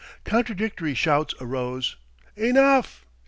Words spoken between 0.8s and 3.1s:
shouts arose, "Enough!